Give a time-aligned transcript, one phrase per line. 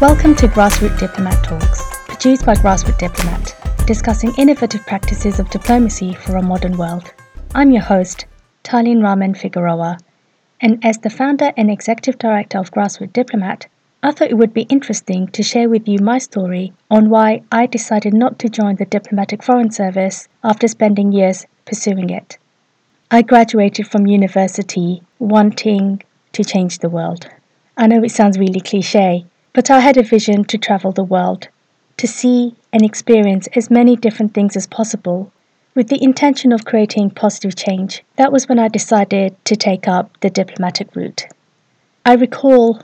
[0.00, 3.54] Welcome to Grassroot Diplomat Talks, produced by Grassroot Diplomat,
[3.86, 7.12] discussing innovative practices of diplomacy for a modern world.
[7.54, 8.24] I'm your host,
[8.64, 9.98] Tarlene Raman Figueroa,
[10.58, 13.66] and as the founder and executive director of Grassroot Diplomat,
[14.02, 17.66] I thought it would be interesting to share with you my story on why I
[17.66, 22.38] decided not to join the Diplomatic Foreign Service after spending years pursuing it.
[23.10, 27.28] I graduated from university wanting to change the world.
[27.76, 31.48] I know it sounds really cliche, but I had a vision to travel the world,
[31.96, 35.32] to see and experience as many different things as possible,
[35.74, 38.02] with the intention of creating positive change.
[38.16, 41.26] That was when I decided to take up the diplomatic route.
[42.04, 42.80] I recall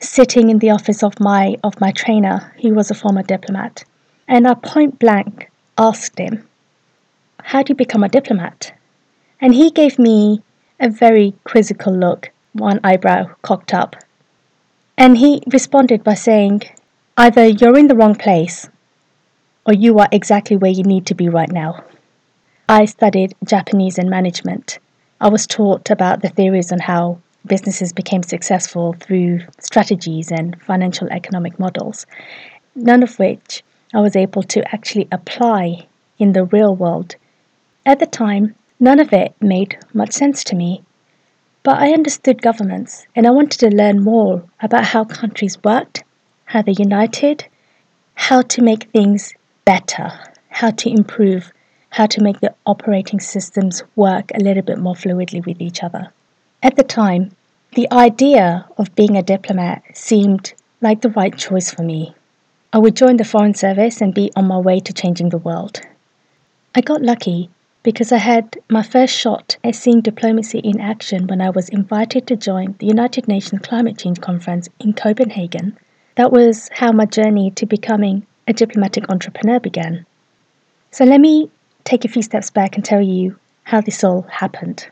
[0.00, 3.84] sitting in the office of my of my trainer, who was a former diplomat,
[4.26, 6.46] and I point blank asked him,
[7.42, 8.72] "How do you become a diplomat?"
[9.40, 10.42] And he gave me
[10.80, 13.96] a very quizzical look, one eyebrow cocked up.
[15.00, 16.62] And he responded by saying,
[17.16, 18.68] Either you're in the wrong place,
[19.64, 21.84] or you are exactly where you need to be right now.
[22.68, 24.80] I studied Japanese and management.
[25.20, 31.06] I was taught about the theories on how businesses became successful through strategies and financial
[31.12, 32.04] economic models,
[32.74, 33.62] none of which
[33.94, 35.86] I was able to actually apply
[36.18, 37.14] in the real world.
[37.86, 40.82] At the time, none of it made much sense to me.
[41.62, 46.04] But I understood governments and I wanted to learn more about how countries worked,
[46.44, 47.46] how they united,
[48.14, 50.10] how to make things better,
[50.48, 51.52] how to improve,
[51.90, 56.12] how to make the operating systems work a little bit more fluidly with each other.
[56.62, 57.32] At the time,
[57.74, 62.14] the idea of being a diplomat seemed like the right choice for me.
[62.72, 65.80] I would join the Foreign Service and be on my way to changing the world.
[66.74, 67.50] I got lucky
[67.82, 72.26] because I had my first shot at seeing diplomacy in action when I was invited
[72.26, 75.78] to join the United Nations Climate Change Conference in Copenhagen.
[76.16, 80.06] That was how my journey to becoming a diplomatic entrepreneur began.
[80.90, 81.50] So let me
[81.84, 84.88] take a few steps back and tell you how this all happened.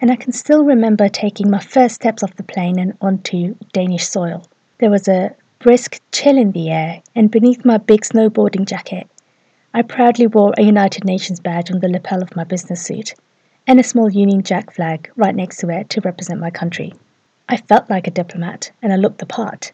[0.00, 4.06] And I can still remember taking my first steps off the plane and onto Danish
[4.08, 4.46] soil.
[4.78, 9.09] There was a brisk chill in the air, and beneath my big snowboarding jacket,
[9.72, 13.14] I proudly wore a United Nations badge on the lapel of my business suit,
[13.68, 16.92] and a small Union Jack flag right next to it to represent my country.
[17.48, 19.70] I felt like a diplomat, and I looked the part.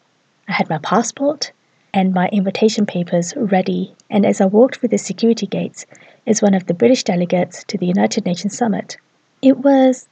[0.48, 1.50] I had my passport
[1.94, 5.86] and my invitation papers ready, and as I walked through the security gates
[6.26, 8.98] as one of the British delegates to the United Nations Summit,
[9.40, 10.08] it was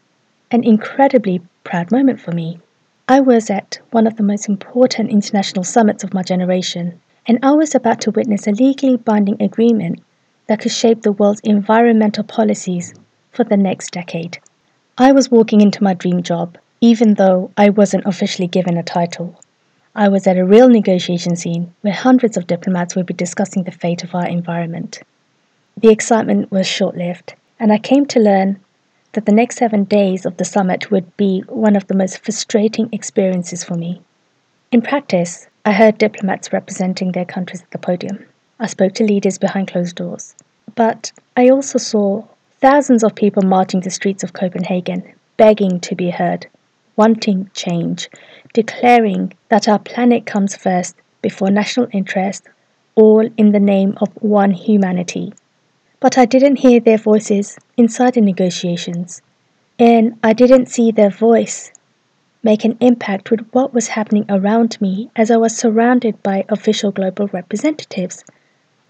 [0.50, 2.58] an incredibly proud moment for me.
[3.06, 7.52] I was at one of the most important international summits of my generation, and I
[7.52, 10.02] was about to witness a legally binding agreement
[10.46, 12.94] that could shape the world's environmental policies
[13.32, 14.38] for the next decade.
[14.98, 19.40] I was walking into my dream job, even though I wasn't officially given a title.
[19.94, 23.70] I was at a real negotiation scene where hundreds of diplomats would be discussing the
[23.70, 25.02] fate of our environment.
[25.76, 28.60] The excitement was short lived, and I came to learn
[29.12, 32.88] that the next seven days of the summit would be one of the most frustrating
[32.92, 34.02] experiences for me.
[34.70, 38.26] In practice, I heard diplomats representing their countries at the podium.
[38.60, 40.34] I spoke to leaders behind closed doors.
[40.74, 42.24] But I also saw
[42.60, 46.46] thousands of people marching the streets of Copenhagen, begging to be heard,
[46.96, 48.10] wanting change,
[48.52, 52.46] declaring that our planet comes first before national interest,
[52.94, 55.32] all in the name of one humanity.
[55.98, 59.22] But I didn't hear their voices inside the negotiations,
[59.78, 61.72] and I didn't see their voice
[62.44, 66.92] make an impact with what was happening around me as I was surrounded by official
[66.92, 68.22] global representatives.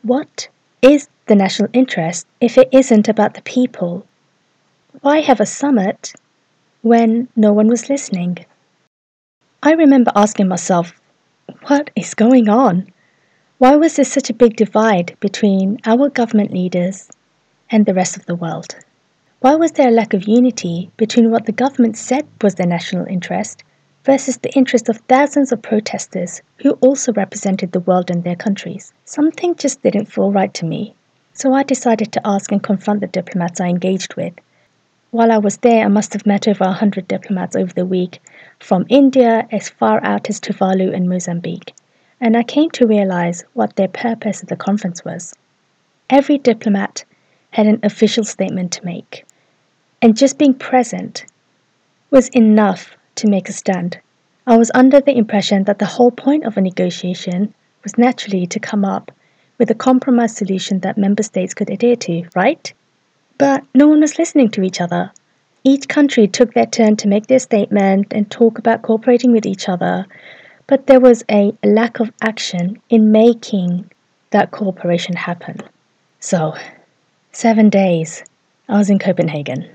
[0.03, 0.49] What
[0.83, 4.07] is the national interest if it isn't about the people?
[5.01, 6.13] Why have a summit
[6.83, 8.45] when no one was listening?
[9.63, 10.93] I remember asking myself,
[11.69, 12.93] what is going on?
[13.59, 17.09] Why was there such a big divide between our government leaders
[17.71, 18.77] and the rest of the world?
[19.45, 23.05] Why was there a lack of unity between what the government said was their national
[23.05, 23.63] interest
[24.03, 28.95] versus the interest of thousands of protesters who also represented the world and their countries?
[29.05, 30.95] Something just didn't feel right to me.
[31.35, 34.33] So I decided to ask and confront the diplomats I engaged with.
[35.11, 38.23] While I was there, I must have met over a hundred diplomats over the week,
[38.61, 41.75] from India as far out as Tuvalu and Mozambique,
[42.19, 45.35] and I came to realize what their purpose at the conference was.
[46.09, 47.05] Every diplomat
[47.51, 49.27] had an official statement to make
[50.05, 51.25] and just being present
[52.11, 53.99] was enough to make a stand.
[54.47, 58.61] I was under the impression that the whole point of a negotiation was naturally to
[58.61, 59.11] come up
[59.57, 62.71] with a compromise solution that member states could adhere to, right?
[63.39, 65.11] But no one was listening to each other.
[65.65, 69.71] Each country took their turn to make their statement and talk about cooperating with each
[69.71, 70.05] other,
[70.67, 73.91] but there was a lack of action in making
[74.33, 75.63] that cooperation happen.
[76.21, 76.55] So,
[77.33, 78.23] seven days,
[78.69, 79.71] I was in Copenhagen.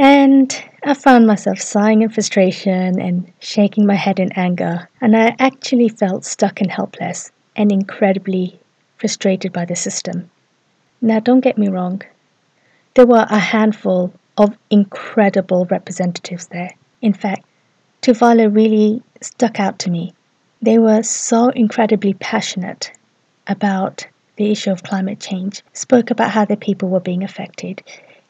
[0.00, 0.54] And
[0.84, 5.88] I found myself sighing in frustration and shaking my head in anger, and I actually
[5.88, 8.60] felt stuck and helpless and incredibly
[8.96, 10.30] frustrated by the system.
[11.02, 12.02] Now, don't get me wrong,
[12.94, 16.70] there were a handful of incredible representatives there.
[17.02, 17.44] In fact,
[18.00, 20.14] Tuvalu really stuck out to me.
[20.62, 22.92] They were so incredibly passionate
[23.48, 24.06] about
[24.36, 27.82] the issue of climate change, spoke about how their people were being affected,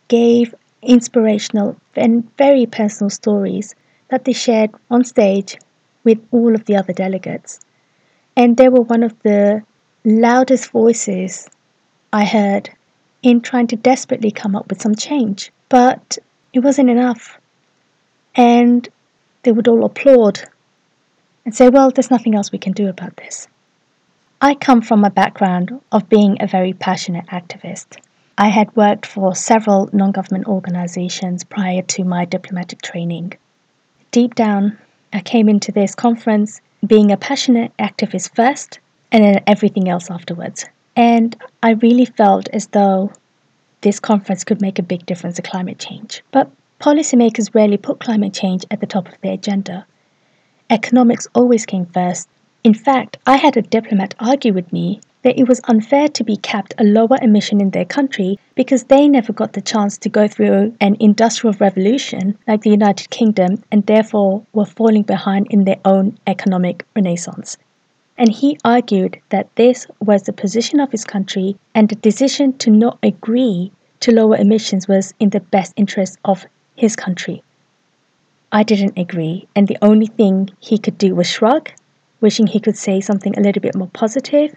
[0.09, 3.75] gave inspirational and very personal stories
[4.09, 5.59] that they shared on stage
[6.05, 7.61] with all of the other delegates.
[8.37, 9.63] And they were one of the
[10.05, 11.49] loudest voices
[12.13, 12.71] I heard
[13.23, 15.53] in trying to desperately come up with some change.
[15.69, 16.19] But
[16.53, 17.39] it wasn't enough.
[18.35, 18.89] And
[19.43, 20.41] they would all applaud
[21.45, 23.49] and say, well, there's nothing else we can do about this.
[24.41, 27.99] I come from a background of being a very passionate activist.
[28.41, 33.33] I had worked for several non government organizations prior to my diplomatic training.
[34.13, 34.79] Deep down,
[35.13, 38.79] I came into this conference being a passionate activist first
[39.11, 40.67] and then everything else afterwards.
[40.95, 43.11] And I really felt as though
[43.81, 46.23] this conference could make a big difference to climate change.
[46.31, 46.49] But
[46.81, 49.85] policymakers rarely put climate change at the top of their agenda.
[50.71, 52.29] Economics always came first.
[52.63, 56.37] In fact, I had a diplomat argue with me that it was unfair to be
[56.37, 60.29] capped a lower emission in their country because they never got the chance to go
[60.29, 65.81] through an industrial revolution like the United Kingdom and therefore were falling behind in their
[65.85, 67.57] own economic renaissance.
[68.17, 72.71] And he argued that this was the position of his country and the decision to
[72.71, 77.43] not agree to lower emissions was in the best interest of his country.
[78.51, 81.71] I didn't agree, and the only thing he could do was shrug,
[82.21, 84.55] wishing he could say something a little bit more positive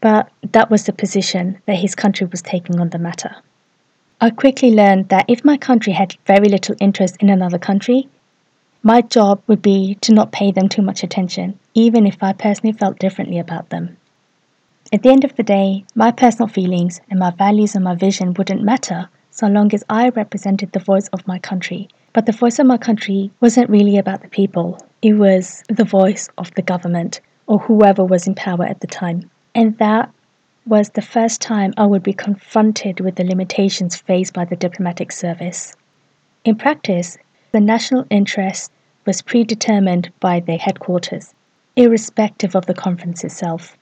[0.00, 3.36] but that was the position that his country was taking on the matter.
[4.20, 8.08] I quickly learned that if my country had very little interest in another country,
[8.82, 12.72] my job would be to not pay them too much attention, even if I personally
[12.72, 13.96] felt differently about them.
[14.92, 18.34] At the end of the day, my personal feelings and my values and my vision
[18.34, 21.88] wouldn't matter so long as I represented the voice of my country.
[22.12, 26.28] But the voice of my country wasn't really about the people, it was the voice
[26.36, 29.29] of the government or whoever was in power at the time.
[29.54, 30.10] And that
[30.66, 35.10] was the first time I would be confronted with the limitations faced by the diplomatic
[35.10, 35.74] service.
[36.44, 37.18] In practice,
[37.52, 38.70] the national interest
[39.06, 41.34] was predetermined by the headquarters,
[41.74, 43.76] irrespective of the conference itself.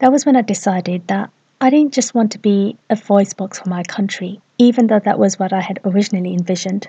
[0.00, 1.30] That was when I decided that
[1.62, 5.18] I didn't just want to be a voice box for my country, even though that
[5.18, 6.88] was what I had originally envisioned.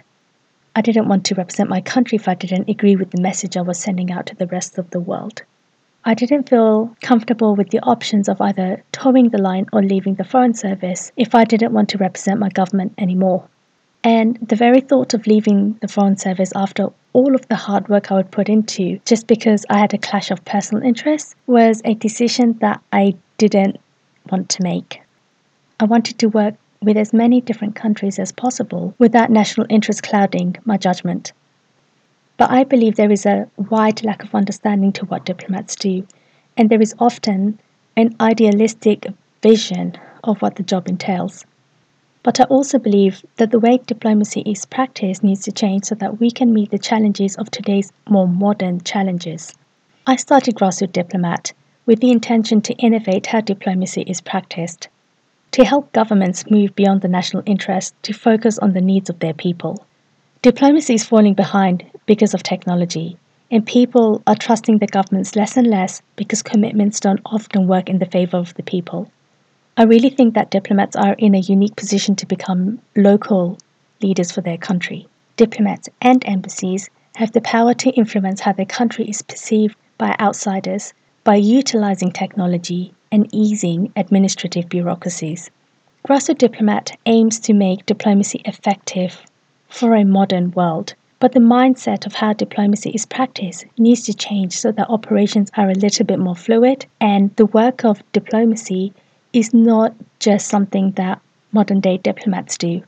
[0.76, 3.62] I didn't want to represent my country if I didn't agree with the message I
[3.62, 5.44] was sending out to the rest of the world.
[6.04, 10.24] I didn't feel comfortable with the options of either towing the line or leaving the
[10.24, 13.48] Foreign Service if I didn't want to represent my government anymore.
[14.04, 18.12] And the very thought of leaving the Foreign Service after all of the hard work
[18.12, 21.94] I would put into just because I had a clash of personal interests was a
[21.94, 23.80] decision that I didn't
[24.32, 25.04] want to make.
[25.80, 30.56] I wanted to work with as many different countries as possible without national interest clouding
[30.66, 31.32] my judgment.
[32.38, 36.08] But I believe there is a wide lack of understanding to what diplomats do,
[36.58, 37.60] and there is often
[37.96, 39.08] an idealistic
[39.42, 41.46] vision of what the job entails.
[42.24, 46.20] But I also believe that the way diplomacy is practiced needs to change so that
[46.20, 49.54] we can meet the challenges of today's more modern challenges.
[50.06, 51.54] I started Grassroots Diplomat
[51.86, 54.88] with the intention to innovate how diplomacy is practiced,
[55.52, 59.34] to help governments move beyond the national interest to focus on the needs of their
[59.34, 59.86] people.
[60.44, 63.16] Diplomacy is falling behind because of technology,
[63.52, 68.00] and people are trusting the governments less and less because commitments don't often work in
[68.00, 69.12] the favor of the people.
[69.78, 73.60] I really think that diplomats are in a unique position to become local
[74.02, 75.08] leaders for their country.
[75.38, 80.96] Diplomats and embassies have the power to influence how their country is perceived by outsiders
[81.24, 85.52] by utilizing technology and easing administrative bureaucracies.
[86.08, 89.22] Grassroots Diplomat aims to make diplomacy effective
[89.72, 90.94] for a modern world.
[91.20, 95.70] But the mindset of how diplomacy is practiced needs to change so that operations are
[95.70, 98.94] a little bit more fluid and the work of diplomacy
[99.34, 102.82] is not just something that modern day diplomats do.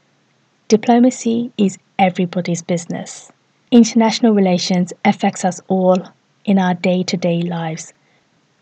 [0.67, 3.31] Diplomacy is everybody's business.
[3.71, 5.97] International relations affects us all
[6.45, 7.93] in our day to day lives.